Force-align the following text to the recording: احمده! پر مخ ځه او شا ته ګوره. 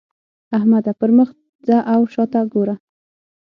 احمده! 0.57 0.91
پر 0.99 1.09
مخ 1.17 1.29
ځه 1.67 1.77
او 1.93 2.01
شا 2.13 2.23
ته 2.31 2.39
ګوره. 2.53 2.75